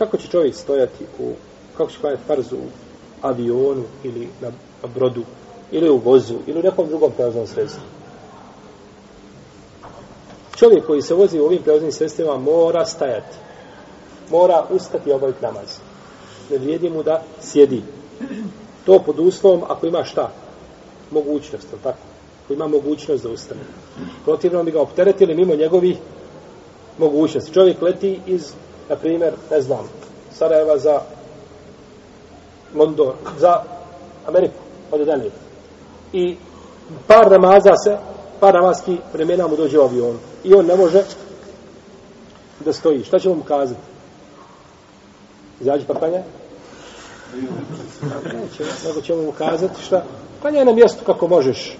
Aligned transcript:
kako 0.00 0.16
će 0.16 0.28
čovjek 0.28 0.54
stojati 0.54 1.04
u, 1.18 1.32
kako 1.76 1.90
će 1.90 1.98
klanjati 2.00 2.22
farzu 2.26 2.56
u 2.56 2.68
avionu 3.22 3.84
ili 4.04 4.28
na 4.40 4.50
brodu 4.94 5.22
ili 5.70 5.90
u 5.90 5.96
vozu 5.96 6.34
ili 6.46 6.60
u 6.60 6.62
nekom 6.62 6.88
drugom 6.88 7.12
prevoznom 7.12 7.46
sredstvu. 7.46 7.82
Čovjek 10.56 10.86
koji 10.86 11.02
se 11.02 11.14
vozi 11.14 11.40
u 11.40 11.44
ovim 11.44 11.62
prevoznim 11.62 11.92
sredstvima 11.92 12.38
mora 12.38 12.86
stajati. 12.86 13.36
Mora 14.30 14.66
ustati 14.70 15.10
i 15.10 15.12
obaviti 15.12 15.42
namaz. 15.42 15.78
Ne 16.50 16.58
vrijedi 16.58 16.90
mu 16.90 17.02
da 17.02 17.22
sjedi. 17.40 17.82
To 18.86 18.98
pod 18.98 19.18
uslovom 19.18 19.62
ako 19.68 19.86
ima 19.86 20.04
šta? 20.04 20.32
Mogućnost, 21.10 21.66
tako? 21.82 21.98
Ako 22.44 22.52
ima 22.52 22.68
mogućnost 22.68 23.22
da 23.22 23.30
ustane. 23.30 23.60
Protivno 24.24 24.64
bi 24.64 24.70
ga 24.70 24.80
opteretili 24.80 25.34
mimo 25.34 25.54
njegovih 25.54 25.96
mogućnosti. 26.98 27.52
Čovjek 27.52 27.82
leti 27.82 28.20
iz, 28.26 28.52
na 28.90 28.96
primjer, 28.96 29.32
ne 29.50 29.60
znam, 29.60 29.88
Sarajeva 30.32 30.78
za 30.78 31.00
London, 32.74 33.12
za 33.38 33.62
Ameriku, 34.26 34.54
od 34.90 35.06
dalje. 35.06 35.30
I 36.12 36.36
par 37.06 37.30
namaza 37.30 37.76
se, 37.84 37.96
par 38.40 38.54
namazki 38.54 38.96
vremena 39.12 39.46
mu 39.46 39.56
dođe 39.56 39.78
avion. 39.78 40.18
I 40.44 40.54
on 40.54 40.66
ne 40.66 40.76
može 40.76 41.02
da 42.64 42.72
stoji. 42.72 43.04
Šta 43.04 43.18
ćemo 43.18 43.34
mu 43.34 43.42
kazati? 43.42 43.80
Izađi 45.60 45.84
pa 45.86 45.94
klanja? 45.94 46.22
Neće, 48.24 48.64
nego 48.86 49.00
ćemo 49.00 49.22
mu 49.22 49.32
kazati 49.32 49.82
šta? 49.82 50.04
Klanja 50.40 50.64
na 50.64 50.72
mjestu 50.72 51.04
kako 51.04 51.28
možeš. 51.28 51.78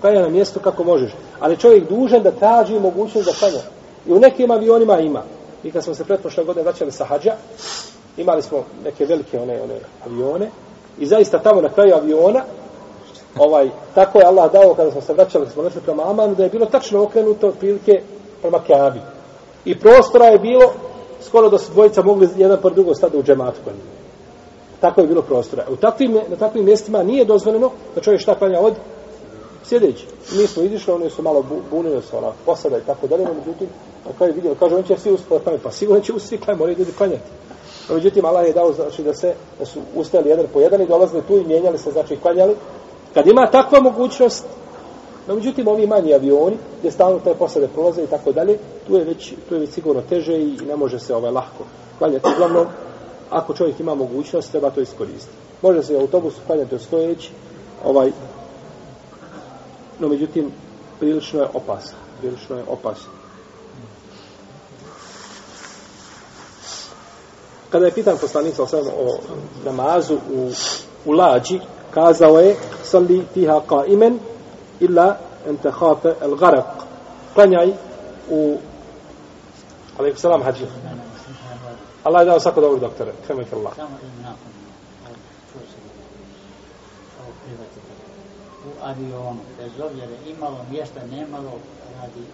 Klanja 0.00 0.20
na 0.20 0.28
mjestu 0.28 0.60
kako 0.60 0.84
možeš. 0.84 1.12
Ali 1.40 1.56
čovjek 1.56 1.88
dužan 1.88 2.22
da 2.22 2.30
traži 2.30 2.80
mogućnost 2.80 3.26
da 3.26 3.32
klanja. 3.32 3.62
I 4.06 4.12
u 4.12 4.18
nekim 4.18 4.50
avionima 4.50 5.00
ima. 5.00 5.22
I 5.64 5.70
kad 5.70 5.84
smo 5.84 5.94
se 5.94 6.04
pretpošle 6.04 6.44
godine 6.44 6.62
vraćali 6.62 6.92
sa 6.92 7.04
hađa, 7.04 7.32
imali 8.16 8.42
smo 8.42 8.64
neke 8.84 9.04
velike 9.04 9.40
one, 9.40 9.62
one 9.62 9.74
avione 10.06 10.50
i 10.98 11.06
zaista 11.06 11.38
tamo 11.38 11.60
na 11.60 11.68
kraju 11.68 11.94
aviona 11.94 12.42
ovaj, 13.38 13.70
tako 13.94 14.18
je 14.18 14.26
Allah 14.26 14.52
dao 14.52 14.74
kada 14.74 14.90
smo 14.90 15.00
se 15.00 15.12
vraćali, 15.12 15.46
smo 15.50 15.62
došli 15.62 15.80
prema 15.80 16.10
Amanu, 16.10 16.34
da 16.34 16.44
je 16.44 16.50
bilo 16.50 16.66
tačno 16.66 17.02
okrenuto 17.02 17.48
otprilike 17.48 18.02
prema 18.42 18.58
Keabi. 18.66 19.00
I 19.64 19.78
prostora 19.78 20.26
je 20.26 20.38
bilo 20.38 20.72
skoro 21.20 21.48
da 21.48 21.58
su 21.58 21.72
dvojica 21.72 22.02
mogli 22.02 22.28
jedan 22.36 22.58
par 22.62 22.74
drugo 22.74 22.94
stati 22.94 23.16
u 23.16 23.22
džematu 23.22 23.58
kod. 23.64 23.72
Tako 24.80 25.00
je 25.00 25.06
bilo 25.06 25.22
prostora. 25.22 25.64
U 25.70 25.76
takvim, 25.76 26.12
na 26.28 26.36
takvim 26.36 26.64
mjestima 26.64 27.02
nije 27.02 27.24
dozvoljeno 27.24 27.70
da 27.94 28.00
čovjek 28.00 28.20
šta 28.20 28.34
klanja 28.34 28.60
od 28.60 28.74
sjedeći. 29.64 30.06
Mi 30.32 30.46
smo 30.46 30.62
izišli, 30.62 30.92
oni 30.92 31.10
su 31.10 31.22
malo 31.22 31.44
bunili 31.70 32.02
se, 32.02 32.16
ona 32.16 32.32
posada 32.46 32.78
i 32.78 32.86
tako 32.86 33.06
dalje, 33.06 33.26
međutim, 33.38 33.68
na 34.06 34.12
kraju 34.18 34.34
vidio, 34.34 34.54
kaže, 34.54 34.74
on 34.74 34.82
će 34.82 34.96
svi 34.98 35.12
uspjeti 35.12 35.34
pa 35.34 35.44
klanjati, 35.44 35.64
pa 35.64 35.70
sigurno 35.70 36.02
će 36.02 36.12
svi 36.18 36.38
klanjati, 36.38 36.58
moraju 36.58 36.78
ljudi 36.78 36.92
klanjati. 36.92 37.30
Međutim, 37.88 38.24
Allah 38.24 38.46
je 38.46 38.52
dao, 38.52 38.72
znači, 38.72 39.02
da 39.02 39.14
se, 39.14 39.34
da 39.58 39.66
su 39.66 39.80
ustali 39.94 40.28
jedan 40.28 40.46
po 40.52 40.60
jedan 40.60 40.82
i 40.82 40.86
dolazili 40.86 41.22
tu 41.22 41.36
i 41.36 41.44
mijenjali 41.44 41.78
se, 41.78 41.90
znači, 41.90 42.16
klanjali. 42.16 42.54
Kad 43.14 43.26
ima 43.26 43.46
takva 43.50 43.80
mogućnost, 43.80 44.46
no, 45.28 45.34
međutim, 45.34 45.68
ovi 45.68 45.86
manji 45.86 46.14
avioni, 46.14 46.56
gdje 46.78 46.90
stalno 46.90 47.18
te 47.18 47.34
posade 47.34 47.68
prolaze 47.68 48.02
i 48.02 48.06
tako 48.06 48.32
dalje, 48.32 48.58
tu 48.86 48.96
je 48.96 49.04
već, 49.04 49.34
tu 49.48 49.54
je 49.54 49.60
već 49.60 49.70
sigurno 49.70 50.02
teže 50.08 50.38
i 50.38 50.56
ne 50.68 50.76
može 50.76 50.98
se 50.98 51.14
ovaj 51.14 51.30
lahko 51.30 51.64
klanjati. 51.98 52.28
Uglavnom, 52.34 52.66
ako 53.30 53.54
čovjek 53.54 53.80
ima 53.80 53.94
mogućnost, 53.94 54.50
treba 54.50 54.70
to 54.70 54.80
iskoristiti. 54.80 55.36
Može 55.62 55.82
se 55.82 55.96
u 55.96 56.00
autobusu 56.00 56.40
klanjati 56.46 56.78
stojeći, 56.78 57.30
ovaj, 57.84 58.12
no 59.98 60.08
međutim, 60.08 60.52
prilično 61.00 61.40
je 61.40 61.48
opasno. 61.54 61.98
Prilično 62.20 62.56
je 62.56 62.64
opasno. 62.68 63.23
Kada 67.74 67.86
je 67.86 67.92
pitan 67.92 68.14
poslanik 68.20 68.54
sa 68.54 68.62
o 68.78 69.18
namazu 69.64 70.14
u, 70.14 70.50
u 71.04 71.12
lađi, 71.12 71.60
kazao 71.90 72.38
je, 72.38 72.56
salli 72.84 73.26
tiha 73.34 73.60
qaimen 73.66 74.18
illa 74.80 75.16
en 75.48 75.56
te 75.56 75.70
hafe 75.70 76.14
el 76.22 76.36
garak. 76.36 76.66
Klanjaj 77.34 77.72
u, 78.30 78.58
alaikum 79.98 80.18
salam, 80.18 80.42
hađi. 80.42 80.66
Allah 82.04 82.20
je 82.22 82.24
dao 82.24 82.40
svako 82.40 82.60
dobro 82.60 82.78
doktore. 82.78 83.12
Kremajte 83.26 83.56
Allah. 83.56 83.72
u 88.66 88.70
avionu, 88.82 89.40
bez 89.58 89.72
obzira 89.80 90.16
imalo 90.26 90.58
mjesta, 90.70 91.00
nemalo, 91.10 91.52
radi 92.00 92.24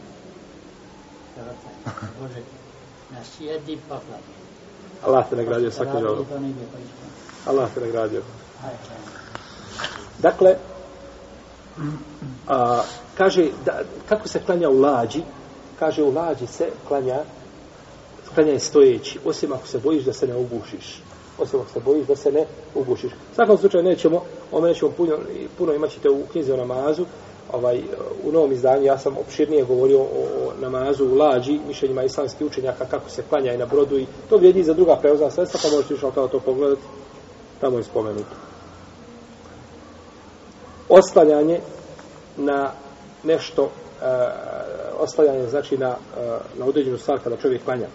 Bože, 2.20 2.42
na 3.10 3.24
sjedi 3.24 3.78
pa 3.88 3.94
hladi. 3.94 4.40
Allah 5.06 5.24
te 5.30 5.36
nagradio 5.36 5.70
svaki 5.70 5.92
dobro. 5.92 6.24
Allah 7.46 7.68
te 7.74 7.80
nagradio. 7.80 8.22
Dakle, 10.18 10.56
a, 12.48 12.82
kaže, 13.18 13.48
da, 13.64 13.80
kako 14.08 14.28
se 14.28 14.40
klanja 14.46 14.68
u 14.68 14.80
lađi? 14.80 15.22
Kaže, 15.78 16.02
u 16.02 16.14
lađi 16.14 16.46
se 16.46 16.68
klanja, 16.88 17.18
klanja 18.34 18.52
je 18.52 18.58
stojeći, 18.58 19.18
osim 19.24 19.52
ako 19.52 19.66
se 19.66 19.78
bojiš 19.78 20.04
da 20.04 20.12
se 20.12 20.26
ne 20.26 20.36
ugušiš. 20.36 21.02
Osim 21.38 21.60
ako 21.60 21.70
se 21.70 21.80
bojiš 21.80 22.06
da 22.06 22.16
se 22.16 22.32
ne 22.32 22.46
ugušiš. 22.74 23.12
U 23.12 23.34
svakom 23.34 23.58
slučaju 23.58 23.84
nećemo, 23.84 24.22
o 24.52 24.60
nećemo 24.60 24.90
puno, 24.90 25.18
puno 25.58 25.74
imat 25.74 25.90
ćete 25.90 26.10
u 26.10 26.22
knjizi 26.32 26.52
o 26.52 26.56
namazu, 26.56 27.04
ovaj, 27.52 27.82
u 28.24 28.32
novom 28.32 28.52
izdanju 28.52 28.84
ja 28.84 28.98
sam 28.98 29.16
opširnije 29.16 29.64
govorio 29.64 30.00
o, 30.00 30.04
o 30.04 30.52
namazu 30.60 31.04
u 31.04 31.14
lađi, 31.14 31.60
mišljenjima 31.68 32.02
islamskih 32.02 32.46
učenjaka, 32.46 32.84
kako 32.84 33.10
se 33.10 33.22
klanja 33.28 33.52
i 33.52 33.58
na 33.58 33.66
brodu 33.66 33.98
i 33.98 34.06
to 34.28 34.36
vrijedi 34.36 34.62
za 34.62 34.74
druga 34.74 34.96
prevozna 34.96 35.30
sredstva, 35.30 35.60
pa 35.62 35.76
možete 35.76 35.94
išao 35.94 36.10
kao 36.10 36.28
to 36.28 36.40
pogledati, 36.40 36.82
tamo 37.60 37.76
je 37.76 37.84
spomenuto. 37.84 38.36
Oslanjanje 40.88 41.60
na 42.36 42.72
nešto, 43.24 43.70
e, 44.02 44.28
oslanjanje 44.98 45.48
znači 45.48 45.78
na, 45.78 45.88
e, 45.88 46.38
na 46.58 46.66
određenu 46.66 46.98
stvar 46.98 47.18
kada 47.18 47.36
čovjek 47.36 47.64
klanja. 47.64 47.86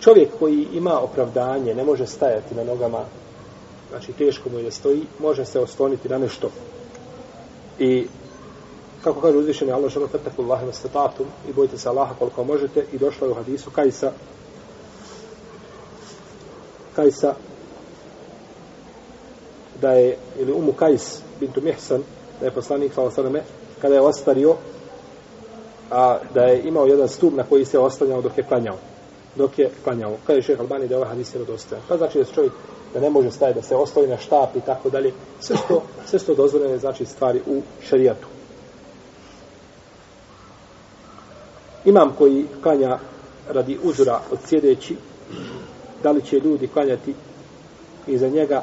Čovjek 0.00 0.28
koji 0.38 0.66
ima 0.72 1.00
opravdanje, 1.00 1.74
ne 1.74 1.84
može 1.84 2.06
stajati 2.06 2.54
na 2.54 2.64
nogama 2.64 3.04
znači 3.90 4.12
teško 4.12 4.48
mu 4.48 4.58
je 4.58 4.64
da 4.64 4.70
stoji, 4.70 5.02
može 5.18 5.44
se 5.44 5.60
osloniti 5.60 6.08
na 6.08 6.18
nešto. 6.18 6.50
I 7.78 8.06
kako 9.04 9.20
kaže 9.20 9.38
uzvišeni 9.38 9.72
Allah 9.72 9.92
šano 9.92 10.06
fetaku 10.06 10.42
Allahe 10.42 10.66
vastatatum 10.66 11.26
i 11.48 11.52
bojite 11.52 11.78
se 11.78 11.88
Allaha 11.88 12.14
koliko 12.18 12.44
možete 12.44 12.84
i 12.92 12.98
došlo 12.98 13.26
je 13.26 13.30
u 13.30 13.34
hadisu 13.34 13.70
Kajsa 13.70 14.12
Kajsa 16.96 17.34
da 19.80 19.92
je 19.92 20.16
ili 20.38 20.52
Umu 20.52 20.72
Kajs 20.72 21.20
bintu 21.40 21.60
Mihsan 21.60 22.02
da 22.40 22.46
je 22.46 22.52
poslanik 22.52 22.92
sallallahu 22.94 23.38
kada 23.80 23.94
je 23.94 24.00
ostario 24.00 24.56
a 25.90 26.18
da 26.34 26.42
je 26.42 26.62
imao 26.62 26.86
jedan 26.86 27.08
stup 27.08 27.34
na 27.34 27.42
koji 27.42 27.64
se 27.64 27.78
oslanjao 27.78 28.22
dok 28.22 28.38
je 28.38 28.44
klanjao 28.44 28.76
dok 29.36 29.58
je 29.58 29.70
klanjao. 29.84 30.16
Kaže 30.26 30.42
šeha 30.42 30.62
Albani 30.62 30.88
da 30.88 30.94
je 30.94 30.98
ovaj 30.98 31.08
hadis 31.08 31.34
vjerodostojan. 31.34 31.84
Pa 31.88 31.96
znači 31.96 32.18
da 32.18 32.24
se 32.24 32.32
čovjek 32.32 32.52
da 32.94 33.00
ne 33.00 33.10
može 33.10 33.30
staviti, 33.30 33.60
da 33.60 33.66
se 33.66 33.76
ostavi 33.76 34.06
na 34.06 34.16
štap 34.16 34.56
i 34.56 34.60
tako 34.60 34.90
dalje. 34.90 35.12
Sve 35.40 35.56
što, 35.56 35.82
sve 36.06 36.18
što 36.18 36.34
dozvoljene 36.34 36.78
znači 36.78 37.04
stvari 37.04 37.40
u 37.46 37.62
šarijatu. 37.82 38.26
Imam 41.84 42.14
koji 42.18 42.46
klanja 42.62 42.98
radi 43.48 43.78
uzora 43.82 44.20
od 44.32 44.38
sjedeći, 44.46 44.96
da 46.02 46.10
li 46.10 46.22
će 46.22 46.38
ljudi 46.38 46.68
klanjati 46.68 47.14
iza 48.06 48.28
njega, 48.28 48.62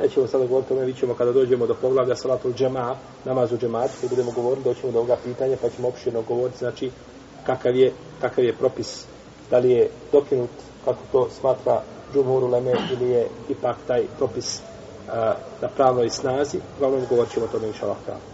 nećemo 0.00 0.26
sada 0.26 0.46
govoriti 0.46 0.72
o 0.72 0.76
tome, 0.76 1.14
kada 1.18 1.32
dođemo 1.32 1.66
do 1.66 1.74
poglavlja 1.74 2.16
salatul 2.16 2.52
džema, 2.52 2.96
namazu 3.24 3.56
džemat, 3.58 3.90
kada 4.00 4.08
budemo 4.08 4.30
govoriti, 4.30 4.68
doćemo 4.68 4.92
do 4.92 4.98
ovoga 4.98 5.16
pitanja, 5.24 5.56
pa 5.62 5.68
ćemo 5.68 5.88
opširno 5.88 6.22
govoriti, 6.22 6.58
znači, 6.58 6.90
kakav 7.46 7.76
je, 7.76 7.92
kakav 8.20 8.44
je 8.44 8.52
propis, 8.52 9.06
da 9.54 9.58
li 9.60 9.70
je 9.70 9.90
dokinut, 10.12 10.50
kako 10.84 11.00
to 11.12 11.28
smatra 11.30 11.82
džumhur 12.14 12.44
uleme 12.44 12.72
ili 12.92 13.10
je 13.10 13.28
ipak 13.48 13.76
taj 13.86 14.02
propis 14.18 14.60
a, 15.12 15.34
na 15.62 15.68
pravnoj 15.68 16.10
snazi. 16.10 16.58
Uglavnom 16.76 17.06
govorit 17.08 17.32
ćemo 17.32 17.46
o 17.46 17.48
tome 17.48 17.66
inša 17.66 17.84
Allah. 17.84 18.33